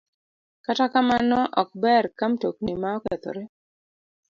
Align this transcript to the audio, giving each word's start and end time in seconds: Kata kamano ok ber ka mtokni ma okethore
Kata 0.65 0.85
kamano 0.93 1.39
ok 1.61 1.69
ber 1.81 2.05
ka 2.17 2.25
mtokni 2.31 2.73
ma 2.81 2.89
okethore 2.97 3.43